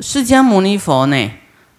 [0.00, 1.30] 释迦牟尼佛呢，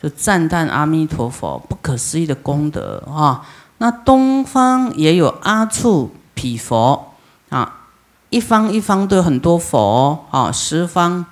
[0.02, 3.48] 就赞叹阿弥陀佛不可思议的功德啊。
[3.78, 7.14] 那东方也有阿处毗佛
[7.50, 7.88] 啊，
[8.30, 11.26] 一方一方都有很多佛啊，十方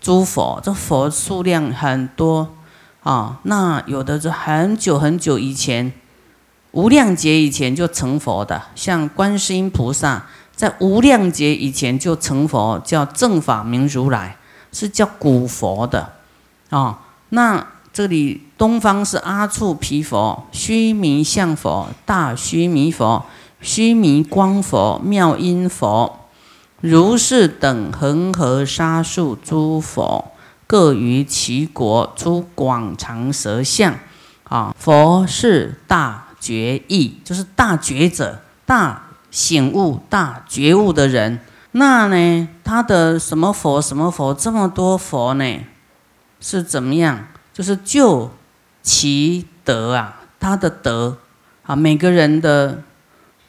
[0.00, 2.48] 诸佛，这佛数量很多
[3.02, 3.40] 啊。
[3.42, 5.92] 那有的是很久很久以前，
[6.70, 14.36] 无量劫以前就成佛的，像观世音菩萨，在无量劫以前就成佛，叫正法明如来，
[14.72, 16.12] 是叫古佛的
[16.70, 16.98] 啊。
[17.28, 23.24] 那这里东方是阿处毗佛、须弥相佛、大须弥佛、
[23.60, 26.28] 须弥光佛、妙音佛、
[26.80, 30.32] 如是等恒河沙数诸佛，
[30.66, 33.94] 各于其国出广长舌相。
[34.44, 41.38] 啊，佛是大觉意，就是大觉者、大醒悟、大觉悟的人。
[41.72, 45.60] 那呢，他的什么佛、什么佛这么多佛呢？
[46.40, 47.26] 是怎么样？
[47.52, 48.30] 就是就
[48.82, 51.18] 其德啊，他的德
[51.64, 52.82] 啊，每个人的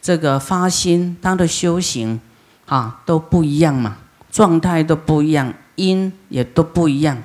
[0.02, 2.20] 这个发心，他的修行
[2.66, 3.98] 啊都不一样嘛，
[4.30, 7.24] 状态都不一样，因也都不一样，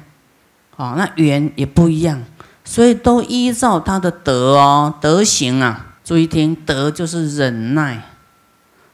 [0.77, 2.23] 啊，那缘也不一样，
[2.65, 8.05] 所以都依照他的德哦，德行啊，注意听，德就是忍耐，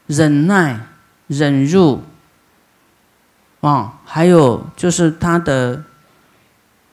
[0.07, 0.87] 忍耐，
[1.27, 2.01] 忍辱，
[3.61, 5.83] 啊，还有就是他的。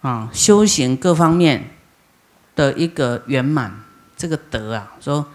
[0.02, 1.70] 啊，修行各方面
[2.56, 3.80] 的一个圆满，
[4.16, 5.26] 这个德啊，说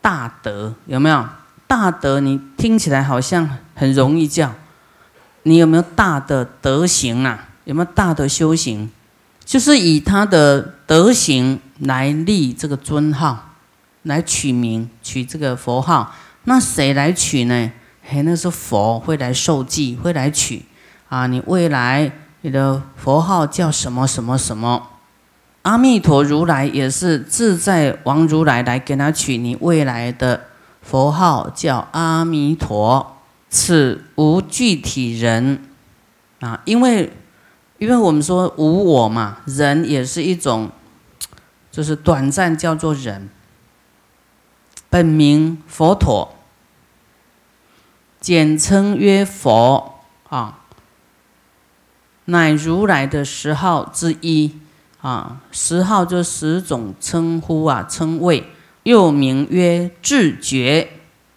[0.00, 1.26] 大德有没有？
[1.66, 4.54] 大德你听起来好像很容易叫，
[5.42, 7.48] 你有没有大的德行啊？
[7.64, 8.90] 有没有大的修行？
[9.44, 13.54] 就是以他的德行来立这个尊号，
[14.02, 16.14] 来取名，取这个佛号。
[16.44, 17.72] 那谁来取呢？
[18.02, 20.66] 嘿，那是佛会来受记，会来取
[21.08, 22.12] 啊，你未来。
[22.44, 24.90] 你的佛号叫什么什么什么？
[25.62, 30.48] 阿弥陀如来也是自在王如来来给他取你未来的
[30.82, 33.16] 佛号叫阿弥陀。
[33.48, 35.64] 此无具体人
[36.40, 37.10] 啊，因为
[37.78, 40.70] 因为我们说无我嘛，人也是一种，
[41.70, 43.30] 就是短暂叫做人。
[44.90, 46.34] 本名佛陀，
[48.20, 50.58] 简称曰佛啊。
[52.26, 54.52] 乃如来的十号之一
[55.00, 58.50] 啊，十号就十种称呼啊，称谓
[58.84, 60.88] 又名曰智觉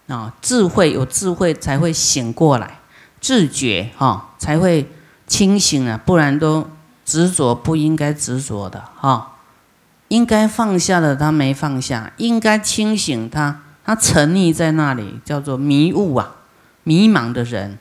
[0.07, 2.79] 啊，智慧有智慧才会醒过来，
[3.19, 4.89] 智觉哈才会
[5.27, 6.69] 清醒啊，不然都
[7.03, 9.35] 执着不应该执着的哈，
[10.07, 16.35] 应该放下的他没放下，应该清醒他他沉溺在那里，叫做迷雾啊，
[16.83, 17.77] 迷茫的人。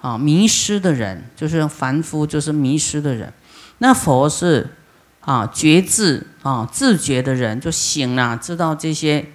[0.00, 3.32] 啊，迷失的人就是凡夫，就是迷失的人。
[3.78, 4.74] 那佛是
[5.20, 9.26] 啊，觉智啊，自觉的人就醒了，知道这些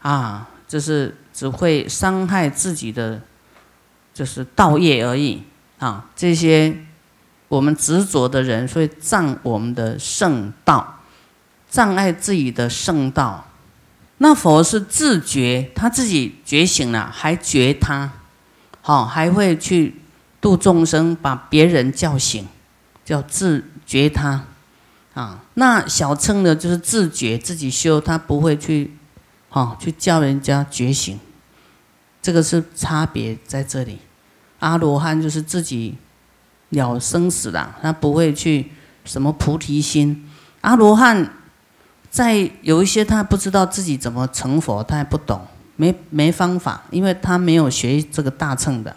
[0.00, 3.20] 啊，就是只会伤害自己的，
[4.14, 5.42] 就是道业而已
[5.78, 6.06] 啊。
[6.16, 6.74] 这些
[7.48, 11.00] 我们执着的人，所以障我们的圣道，
[11.68, 13.46] 障碍自己的圣道。
[14.18, 18.12] 那佛是自觉，他自己觉醒了，还觉他，
[18.80, 19.96] 好，还会去。
[20.44, 22.46] 度众生，把别人叫醒，
[23.02, 24.44] 叫自觉他，
[25.14, 28.94] 啊，那小乘的就是自觉自己修，他不会去，
[29.48, 31.18] 哈，去叫人家觉醒，
[32.20, 34.00] 这个是差别在这里。
[34.58, 35.96] 阿罗汉就是自己
[36.68, 38.70] 了生死了，他不会去
[39.06, 40.28] 什么菩提心。
[40.60, 41.32] 阿罗汉
[42.10, 45.46] 在有一些他不知道自己怎么成佛，他还不懂，
[45.76, 48.94] 没没方法，因为他没有学这个大乘的。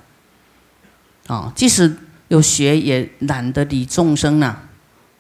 [1.28, 1.96] 啊，即使
[2.30, 4.56] 有学，也懒得理众生呐，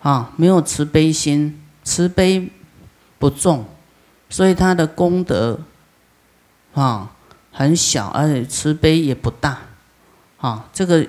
[0.01, 2.50] 啊，没有慈悲心，慈悲
[3.19, 3.66] 不重，
[4.29, 5.59] 所以他的功德
[6.73, 7.12] 啊
[7.51, 9.57] 很小，而且慈悲也不大，
[10.40, 11.06] 啊，这个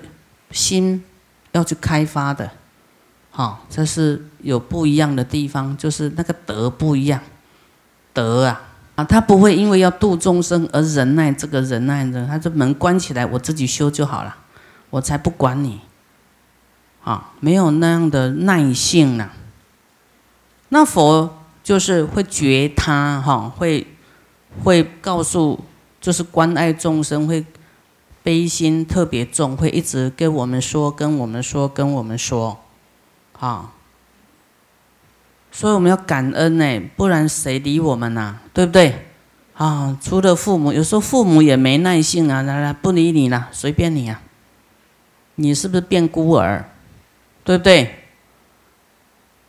[0.51, 1.05] 心
[1.53, 2.51] 要去开发的，
[3.33, 7.21] 啊，这是有不一样的地方，就是那个德不一样，
[8.13, 8.61] 德啊，
[8.97, 14.37] 啊，他不会因为要度众生而忍耐，这个忍耐的，他这门关起来，我自己修就好了。
[14.91, 15.81] 我才不管你，
[17.05, 19.31] 啊，没有那样的耐性呢。
[20.71, 23.87] 那佛就是会觉他哈，会
[24.65, 25.65] 会告诉，
[26.01, 27.45] 就是关爱众生，会
[28.23, 32.59] 悲心特别重，会一直跟我们说，跟我们说，跟我们说，
[33.39, 33.73] 啊。
[35.51, 38.37] 所以我们要感恩呢，不然谁理我们呐？
[38.53, 39.07] 对不对？
[39.55, 44.21] 啊，除了父母，有时候父母也没耐性啊，来来不理你了，随便你啊。
[45.41, 46.65] 你是不是变孤儿，
[47.45, 47.95] 对不对？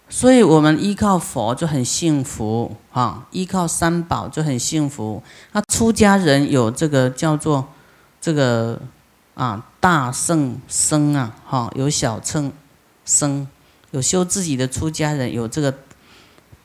[0.08, 5.22] 所以我们依靠佛就很幸福啊，依靠三宝就很幸福。
[5.52, 7.68] 那出家人有这个叫做
[8.20, 8.80] 这个
[9.36, 12.52] 啊大圣僧啊，哈，有小乘
[13.06, 13.48] 僧，
[13.92, 15.76] 有修自己的出家人，有这个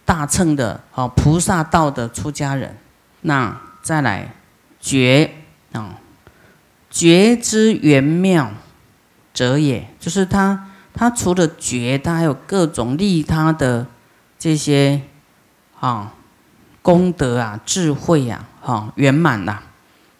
[0.05, 2.77] 大乘的啊菩萨道的出家人。
[3.23, 4.35] 那再来
[4.81, 5.31] 觉
[5.73, 5.99] 啊，
[6.91, 8.51] 觉之圆妙
[9.35, 10.71] 者也，就是他。
[10.97, 13.85] 他除了觉，他还有各种利他的
[14.39, 15.03] 这些
[15.81, 16.13] 啊
[16.83, 19.59] 功德啊、智慧呀、哈圆满呐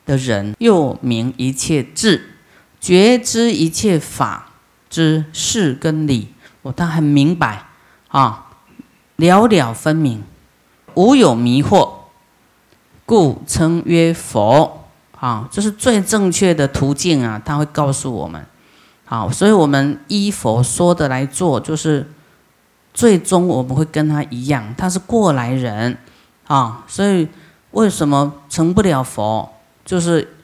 [0.05, 2.39] 的人，又名一切智，
[2.81, 4.49] 觉知一切法
[4.91, 7.67] 之事跟理，哦，他很明白
[8.09, 8.47] 啊，
[9.15, 10.25] 了了分明，
[10.95, 11.89] 无有迷惑，
[13.07, 14.89] 故称曰佛。
[15.21, 18.45] 啊，这是最正确的途径啊，他会告诉我们。
[19.15, 22.05] 好，所以我们依佛说的来做，就是
[22.93, 25.97] 最终我们会跟他一样，他是过来人
[26.49, 26.83] 啊。
[26.89, 27.29] 所以
[27.71, 29.49] 为什么成不了佛，
[29.85, 30.37] 就是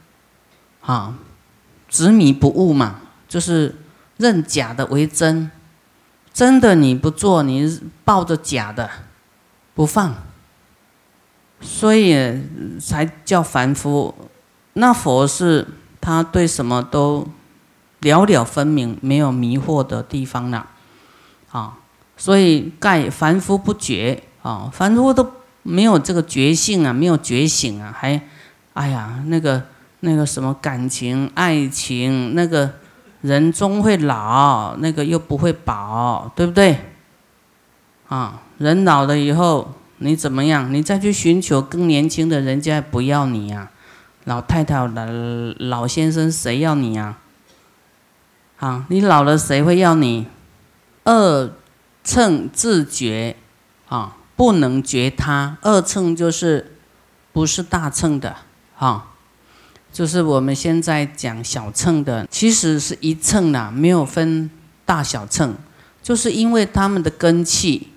[0.82, 1.18] 啊
[1.88, 3.74] 执迷不悟嘛，就是
[4.18, 5.50] 认假的为真，
[6.32, 8.88] 真的你不做，你抱着假的
[9.74, 10.14] 不放，
[11.60, 12.40] 所以
[12.78, 14.14] 才叫凡夫。
[14.74, 15.66] 那佛是
[16.00, 17.26] 他对什么都。
[18.00, 20.66] 了了分明，没有迷惑的地方了，
[21.50, 21.78] 啊，
[22.16, 25.30] 所以盖凡夫不觉啊，凡夫都
[25.62, 28.20] 没有这个觉性啊，没有觉醒啊，还，
[28.72, 29.62] 哎呀，那个
[30.00, 32.70] 那个什么感情、爱情，那个
[33.20, 36.78] 人终会老，那个又不会保，对不对？
[38.08, 40.72] 啊，人老了以后，你怎么样？
[40.72, 43.70] 你再去寻求更年轻的，人家不要你呀，
[44.24, 45.06] 老太太、老
[45.58, 47.18] 老先生，谁要你呀？
[48.60, 50.26] 啊，你老了谁会要你？
[51.04, 51.50] 二
[52.04, 53.36] 乘自觉，
[53.88, 55.56] 啊，不能觉他。
[55.62, 56.76] 二乘就是
[57.32, 58.36] 不是大乘的，
[58.76, 59.12] 哈，
[59.90, 64.50] 就是我们现在讲小乘的，其实是一乘呐，没有分
[64.84, 65.54] 大小乘，
[66.02, 67.88] 就是因为他们的根气，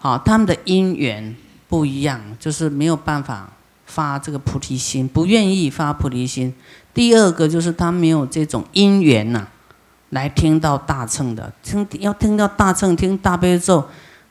[0.00, 1.36] 好，他们的因缘
[1.68, 3.52] 不一样，就是没有办法
[3.92, 6.54] 发这个菩提心，不愿意发菩提心。
[6.94, 9.46] 第二个就是他没有这种因缘呐，
[10.08, 13.86] 来听到大乘的，听要听到大乘听大悲咒，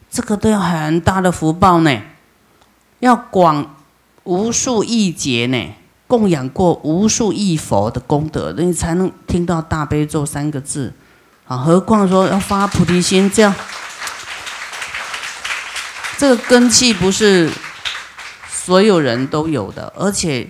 [0.09, 2.01] 这个都要很大的福报呢，
[2.99, 3.75] 要广
[4.23, 5.75] 无数亿劫呢，
[6.07, 10.93] 供养过无数亿佛的功德，你才能听到大悲咒三个字，
[11.47, 13.53] 啊，何况说要发菩提心，这样，
[16.17, 17.49] 这个根气不是
[18.71, 20.47] 所有人都有的，而且。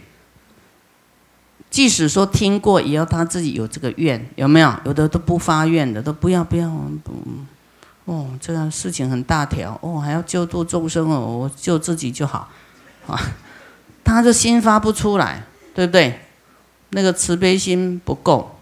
[1.72, 4.76] 即使说听过，也要他自己有这个愿，有没有？
[4.84, 6.68] 有的都不发愿的，都不要不要，
[7.02, 7.14] 不，
[8.04, 12.50] 哦，这样事情很大条，哦，还要救度众生哦，我救自己就好，
[13.08, 13.18] 啊，
[14.04, 16.20] 他的心发不出来，对不对？
[16.90, 18.58] 那个慈悲心不够，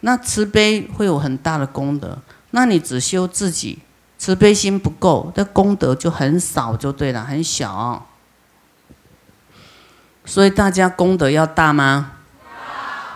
[0.00, 2.18] 那慈悲会有很大的功德，
[2.50, 3.78] 那你只修自己，
[4.18, 8.08] 慈悲心不够，那功德就很少，就对了，很小。
[10.30, 12.12] 所以大家功德要大吗？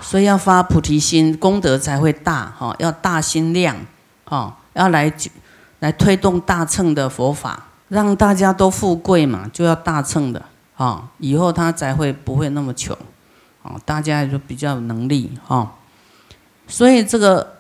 [0.00, 2.74] 所以要发菩提心，功德才会大哈。
[2.80, 3.76] 要大心量
[4.24, 5.14] 哈，要来
[5.78, 10.44] 来推动大乘的佛法，让大家都富贵嘛，就要大乘的
[10.76, 11.08] 啊。
[11.18, 12.96] 以后他才会不会那么穷
[13.62, 15.72] 啊，大家就比较有能力哈。
[16.66, 17.58] 所以这个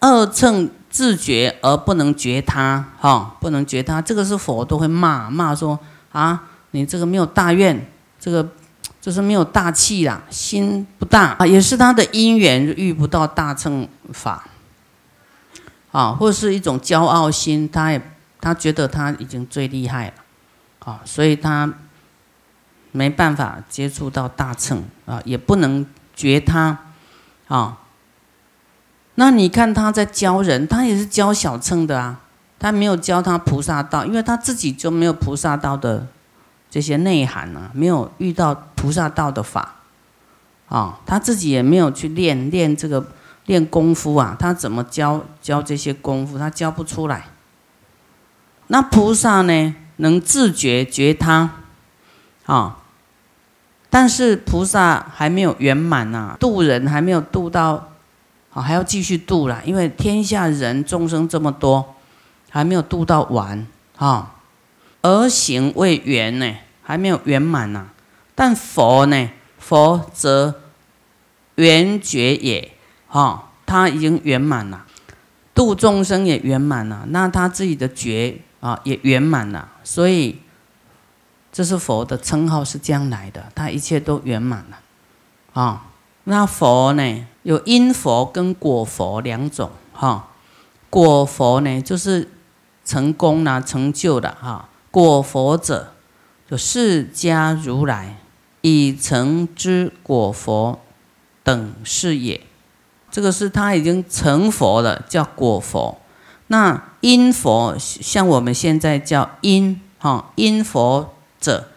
[0.00, 5.78] 二乘自觉而不能觉他哈，不能觉他，这个是佛都会骂骂说
[6.10, 8.44] 啊，你这个没有大愿，这个。
[9.06, 14.48] 就是没有大气啦，心不大啊，也是他的因缘遇不到大乘法，
[15.92, 18.02] 啊，或是一种骄傲心，他也
[18.40, 20.14] 他觉得他已经最厉害了，
[20.80, 21.72] 啊，所以他
[22.90, 25.86] 没办法接触到大乘啊，也不能
[26.16, 26.76] 觉他，
[27.46, 27.78] 啊，
[29.14, 32.22] 那你看他在教人，他也是教小乘的啊，
[32.58, 36.08] 他没有教他菩萨道，因为他自己就没有菩萨道的。
[36.76, 39.76] 这些内涵呢，没有遇到菩萨道的法，
[40.68, 43.02] 啊，他自己也没有去练练这个
[43.46, 46.36] 练功夫啊，他怎么教教这些功夫？
[46.36, 47.28] 他教不出来。
[48.66, 51.62] 那菩萨呢，能自觉觉他，
[52.44, 52.76] 啊，
[53.88, 57.88] 但是菩萨还没有圆满呐，度人还没有度到，
[58.52, 61.94] 啊，还要继续度了，因为天下人众生这么多，
[62.50, 63.66] 还没有度到完，
[63.96, 64.34] 啊，
[65.00, 66.54] 而行未圆呢。
[66.86, 67.88] 还没有圆满呐，
[68.36, 69.28] 但佛呢？
[69.58, 70.54] 佛则
[71.56, 72.76] 圆觉也，
[73.08, 74.86] 哈，他已经圆满了。
[75.52, 80.38] 度众生也圆满了，那他自己的觉啊也圆满了，所以
[81.50, 84.78] 这是佛的称号是这样来的，他一切都圆满了
[85.60, 85.86] 啊。
[86.24, 90.28] 那佛呢，有因佛跟果佛两种哈。
[90.88, 92.30] 果佛呢，就是
[92.84, 94.68] 成功啦、成就的哈。
[94.92, 95.92] 果佛者，
[96.48, 98.18] 就释迦如来
[98.60, 100.80] 已成之果佛
[101.42, 102.40] 等是也。
[103.10, 106.00] 这个是他已经成佛了，叫果佛。
[106.48, 111.70] 那因佛，像我们现在叫因哈，因佛者，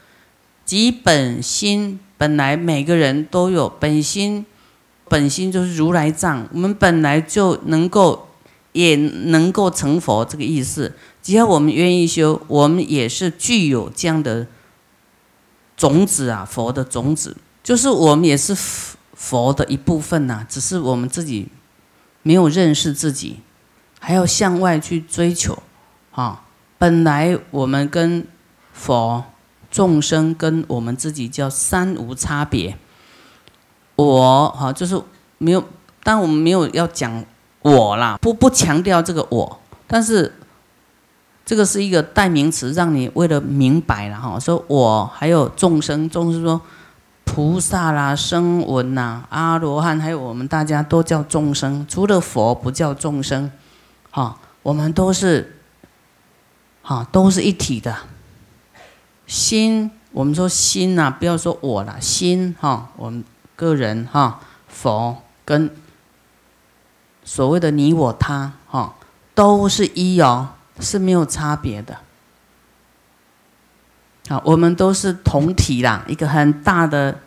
[0.66, 2.00] 即本心。
[2.18, 4.46] 本来每个人都有本心，
[5.08, 6.46] 本心就是如来藏。
[6.52, 8.28] 我们本来就能够，
[8.74, 10.94] 也能够成佛，这个意思。
[11.24, 14.48] 只要我们愿意修，我们也是具有这样的
[15.80, 18.54] 种子啊，佛的种子，就是我们也是
[19.14, 20.46] 佛的一部分呐。
[20.48, 21.48] 只是我们自己
[22.22, 23.40] 没有认识自己，
[24.00, 25.64] 还要向外去追求
[26.12, 26.44] 啊。
[26.78, 28.28] 本来我们跟
[28.74, 29.24] 佛。
[29.72, 32.76] 众生跟我们自己叫三无差别，
[33.96, 35.00] 我哈就是
[35.38, 35.64] 没有，
[36.02, 37.24] 但我们没有要讲
[37.62, 40.34] 我啦，不不强调这个我，但是
[41.50, 46.62] 这个是一个代名词，让你为了明白了哈，说我还有众生，众生说
[47.24, 53.52] 菩萨啦、声闻呐、阿罗汉，还有我们大家都叫众生，除了佛不叫众生，
[54.12, 55.60] 哈，我们都是，
[56.84, 57.96] 哈，都是一体的。
[59.26, 63.24] 心，我们说心呐，不要说我了，心哈，我们
[63.56, 65.76] 个人哈，佛跟
[67.24, 68.94] 所谓的你我他哈，
[69.34, 70.50] 都是一哦，
[70.80, 71.98] 是没有差别的。
[74.28, 77.20] 好，我们都是同体啦，一个很大的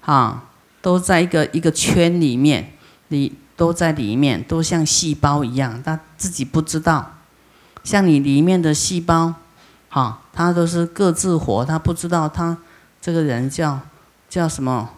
[0.00, 0.44] 哈，
[0.82, 2.72] 都在一个一个圈里面，
[3.08, 7.16] 你都在里面，都像细胞一样，他自己不知道，
[7.82, 9.34] 像你里面的细胞。
[9.92, 12.56] 哈，他都是各自活，他不知道他
[13.00, 13.80] 这个人叫
[14.28, 14.88] 叫什么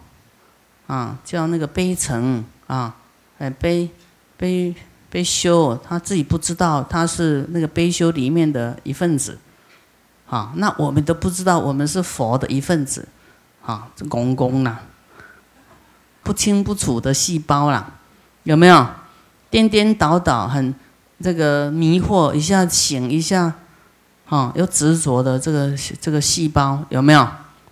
[0.85, 1.17] 啊？
[1.25, 2.95] 叫那个悲成啊，
[3.39, 3.89] 哎悲
[4.37, 4.75] 悲
[5.13, 9.37] 悲修，他自己不知道他是那个悲修里面的一份子。
[10.27, 13.07] 啊，那我们都不知道我们是佛的一份子。
[13.63, 14.77] 啊，这公公呐，
[16.23, 17.91] 不清不楚的细胞啦，
[18.41, 18.87] 有没有？
[19.51, 20.73] 颠颠倒倒，很
[21.21, 23.53] 这个迷惑，一下醒一下。
[24.29, 27.27] 啊，又执着的这个这个细胞有没有？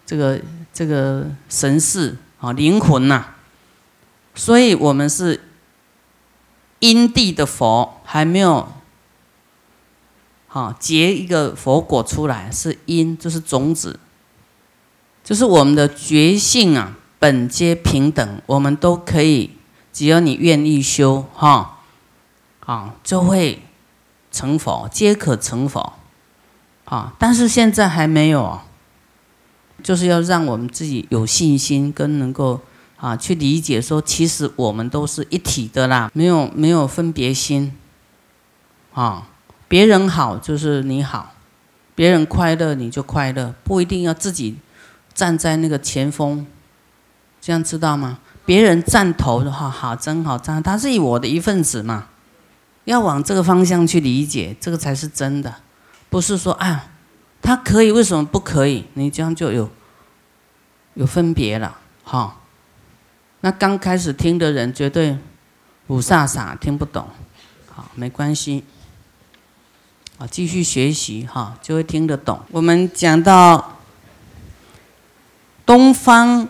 [0.05, 0.39] 这个
[0.71, 3.25] 这个神识啊，灵魂呐。
[4.35, 5.41] 所以我们是
[6.81, 8.67] 因地的佛，还没有
[10.47, 13.97] 好结一个佛果出来，是因，就是种子，
[15.23, 19.51] 就是我们的觉性啊，本皆平等，我们都可以，
[19.93, 21.79] 只要你愿意修哈，
[22.65, 23.61] 啊，就会
[24.29, 25.93] 成佛，皆可成佛。
[26.85, 27.13] 啊！
[27.17, 28.59] 但是现在还没有，
[29.81, 32.59] 就是要让我们自己有信心，跟能够
[33.01, 37.75] 啊去理解说，其实我们都是一体的啦，没有没有分别心。
[38.93, 39.27] 啊，
[39.67, 41.33] 别人好就是你好，
[41.95, 44.57] 别人快乐你就快乐，不一定要自己
[45.13, 46.45] 站在那个前锋，
[47.41, 48.19] 这样知道吗？
[48.45, 52.09] 别人站头的话，好真好，站他是我的一份子嘛，
[52.83, 55.55] 要往这个方向去理解，这个才是真的。
[56.09, 56.89] 不是说啊，
[57.41, 58.85] 他可以，为什么不可以？
[58.95, 59.69] 你这样就有
[60.95, 62.37] 有分别了，哈。
[63.41, 65.17] 那刚开始听的人绝对
[65.87, 67.07] 五傻傻听不懂，
[67.69, 68.63] 好，没关系，
[70.17, 72.39] 啊，继续学习哈，就会听得懂。
[72.51, 73.77] 我们讲到
[75.65, 76.47] 东方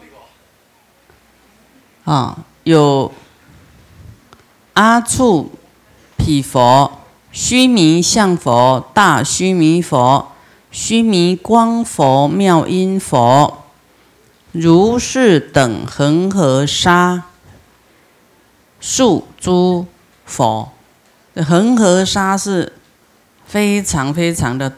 [2.03, 3.11] 啊，有
[4.73, 5.51] 阿处
[6.17, 6.97] 毗佛。
[7.33, 10.33] 须弥相佛、大须弥佛、
[10.69, 13.63] 须弥光佛、妙音佛，
[14.51, 17.23] 如是等恒河沙
[18.79, 19.85] 数诸
[20.25, 20.71] 佛。
[21.35, 22.73] 恒河沙是
[23.45, 24.73] 非常非常的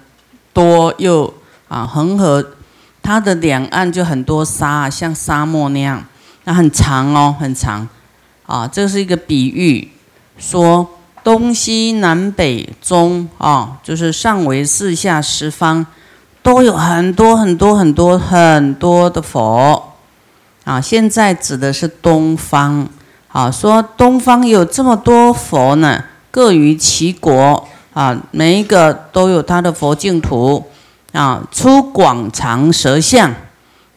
[0.53, 1.33] 多，又
[1.67, 2.53] 啊，恒河
[3.01, 6.05] 它的两岸就很多沙，像沙漠那样，
[6.43, 7.87] 那很长哦，很长
[8.45, 8.67] 啊。
[8.67, 9.91] 这是一个比喻，
[10.37, 10.89] 说。
[11.23, 15.85] 东西南北中啊，就是上为四下十方，
[16.43, 19.93] 都有很多很多很多很多的佛
[20.65, 20.79] 啊。
[20.79, 22.87] 现在指的是东方
[23.29, 30.69] 啊，说东方有这么多佛呢，各于其国啊，每一个都有他的佛净土
[31.13, 33.33] 啊，出广长舌相。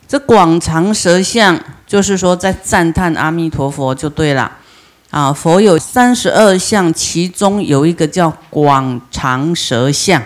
[0.09, 4.53] 这广长舌相就是说在赞叹阿弥陀佛就对了。
[5.11, 10.23] 啊，佛有三十二相，其中有一个叫广长舌相，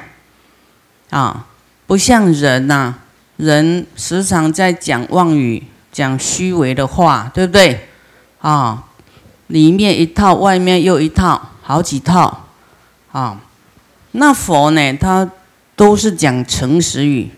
[1.10, 1.46] 啊，
[1.90, 2.94] 不像人呐，
[3.36, 7.88] 人时常在讲妄语、讲虚伪的话，对不对？
[8.40, 8.84] 啊，
[9.48, 12.46] 里面一套，外面又一套，好几套，
[13.10, 13.40] 啊，
[14.12, 15.28] 那佛呢，他
[15.74, 17.28] 都是讲诚实语，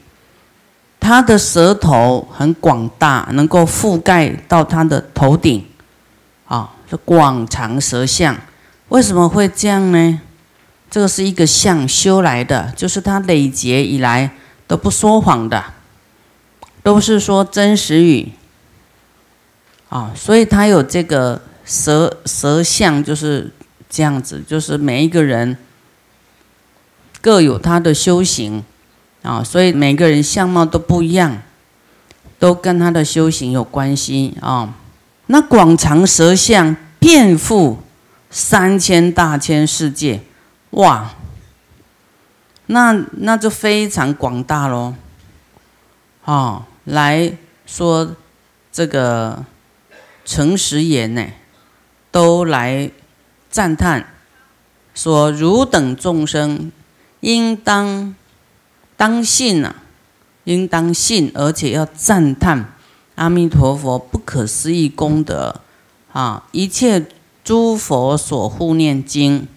[1.00, 5.64] 他的舌头很广大，能够覆盖到他的头顶，
[6.46, 6.72] 啊。
[6.90, 8.36] 是广长舌相，
[8.90, 10.20] 为什么会这样呢？
[10.90, 14.30] 这个是一个相修来的，就是他累劫以来
[14.66, 15.64] 都不说谎的，
[16.82, 18.32] 都是说真实语
[19.88, 23.52] 啊，所以他有这个舌舌相就是
[23.88, 25.56] 这样子，就是每一个人
[27.20, 28.64] 各有他的修行
[29.22, 31.42] 啊，所以每个人相貌都不一样，
[32.38, 34.74] 都跟他的修行有关系啊。
[35.26, 36.76] 那广长舌相。
[37.02, 37.78] 遍覆
[38.30, 40.20] 三千大千世界，
[40.70, 41.10] 哇！
[42.66, 44.94] 那那就非常广大喽。
[46.24, 48.14] 哦，来说
[48.70, 49.44] 这个
[50.24, 51.26] 诚实言呢，
[52.10, 52.90] 都来
[53.50, 54.14] 赞叹
[54.94, 56.70] 说：汝等众生
[57.20, 58.14] 应当
[58.96, 59.76] 当信啊，
[60.44, 62.72] 应当信，而且要赞叹
[63.16, 65.60] 阿弥陀佛不可思议功德。
[66.12, 67.06] 啊，一切
[67.42, 69.48] 诸佛所护念经，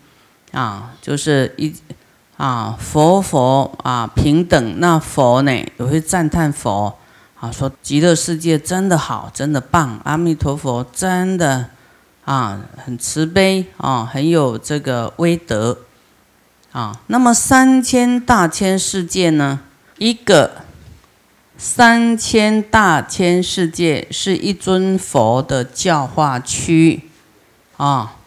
[0.51, 1.75] 啊，就是一
[2.37, 6.97] 啊佛佛啊平等，那佛呢也会赞叹佛，
[7.39, 11.69] 啊说极乐世界真的好，真的棒，阿弥陀佛真的
[12.25, 15.77] 啊很慈悲啊，很有这个威德，
[16.71, 19.59] 啊，那么三千大千世界呢，
[19.97, 20.65] 一个。
[21.57, 27.03] 三千大千世界是一尊佛的教化区，
[27.77, 28.17] 啊，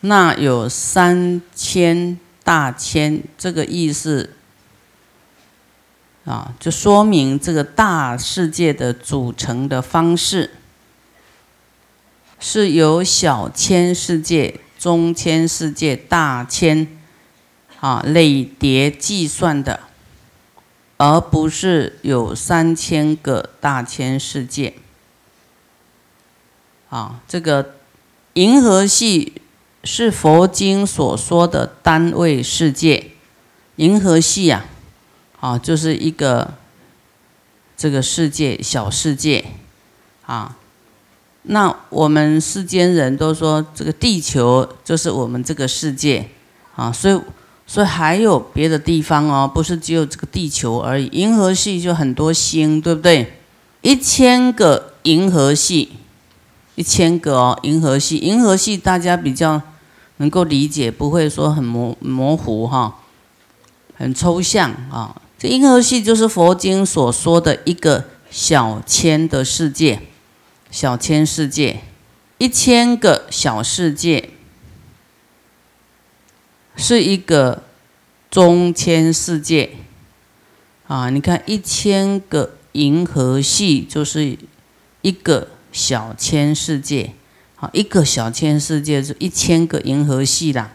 [0.00, 4.32] 那有三千大千这个意思，
[6.24, 10.52] 啊，就说明这个大世界的组成的方式，
[12.40, 16.88] 是由小千世界、中千世界、大千，
[17.80, 19.80] 啊，累叠计算的。
[20.96, 24.72] 而不是有三千个大千世界，
[26.88, 27.74] 啊，这个
[28.32, 29.42] 银河系
[29.90, 33.12] 是佛经所说的单位世界，
[33.76, 34.66] 银河系啊，
[35.40, 36.52] 啊，就是一个
[37.74, 39.46] 这个世界小世界，
[40.26, 40.58] 啊，
[41.44, 46.28] 那我们世间人都说这个地球就是我们这个世界，
[46.76, 47.18] 啊，所以。
[47.70, 51.04] 所以还有别的地方哦，不是只有这个地球而已。
[51.12, 53.34] 银河系就很多星，对不对？
[53.82, 55.90] 一千个银河系，
[56.76, 59.60] 一千个哦，银河系，银河系大家比较
[60.18, 63.00] 能够理解，不会说很模模糊哈，
[63.96, 65.20] 很抽象啊。
[65.38, 70.02] 这银河系就是佛经所说的一个小千的世界，
[70.70, 71.80] 小千世界，
[72.38, 74.30] 一千个小世界。
[76.80, 77.64] 是一个
[78.30, 79.70] 中千世界
[80.86, 81.10] 啊！
[81.10, 84.38] 你看，一千个银河系就是
[85.02, 87.14] 一个小千世界
[87.60, 90.72] 啊，一个小千世界是一千个银河系啦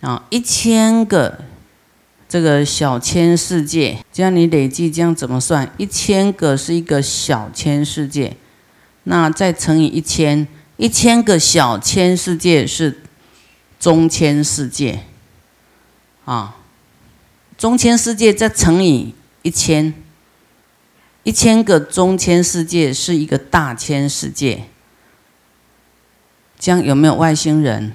[0.00, 1.40] 啊，一千个
[2.28, 5.72] 这个小千世界，这样你累计这样怎么算？
[5.76, 8.36] 一千个是一个小千世界，
[9.04, 13.00] 那再乘以一千，一千个小千世界是。
[13.80, 15.00] 中千世界，
[16.24, 16.56] 啊，
[17.58, 19.92] 中千世界再乘以一千，
[21.22, 24.64] 一千个中千世界是一个大千世界。
[26.64, 27.92] 这样有没有外星人？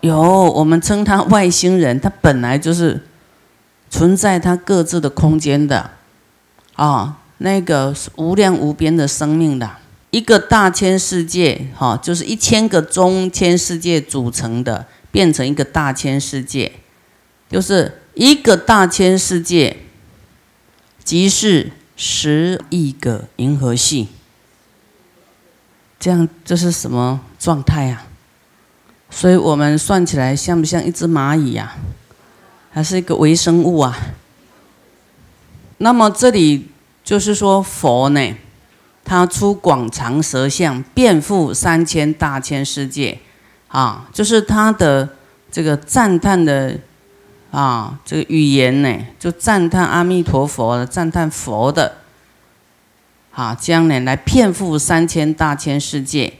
[0.00, 3.04] 有，我们称他外星人，他本来就是
[3.88, 5.92] 存在他各自的空间的，
[6.74, 9.70] 啊，那个无量无边的生命的。
[10.10, 16.72] 一个大千世界，哈，就是一千个中千世界组成的，变成一个大千世界，
[17.48, 19.76] 就是一个大千世界，
[21.04, 24.08] 即是十亿个银河系。
[26.00, 28.06] 这样这是什么状态啊？
[29.10, 31.74] 所以我们算起来像不像一只蚂蚁呀？
[32.72, 33.96] 还是一个微生物啊？
[35.78, 36.70] 那么这里
[37.04, 38.34] 就是说佛呢？
[39.04, 43.18] 他出广长舌相，遍覆三千大千世界，
[43.68, 45.08] 啊，就是他的
[45.50, 46.78] 这个赞叹的
[47.50, 51.96] 啊，这个语言呢，就赞叹阿弥陀佛的，赞叹佛的，
[53.32, 56.32] 啊，这样呢来遍覆三千大千世界，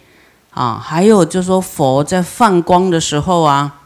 [0.51, 3.81] 啊，还有就说佛在放光的时候啊，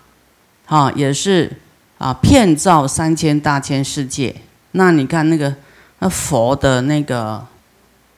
[0.67, 1.61] 啊，也是
[1.99, 4.35] 啊，遍照三千大千世界。
[4.73, 5.55] 那你看那个
[6.01, 7.47] 那佛的那个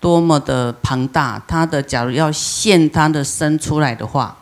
[0.00, 4.36] 多么的庞大，他的假如要现他的身出来的话，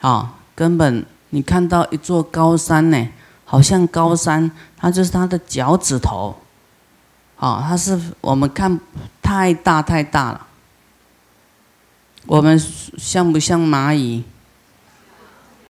[0.00, 3.08] 啊，根本你看到一座高山呢，
[3.44, 6.36] 好像高山，它就是他的脚趾头，
[7.36, 8.78] 啊，它是我们看
[9.32, 10.46] 太大太大了。
[12.26, 14.22] 我们像不像蚂蚁？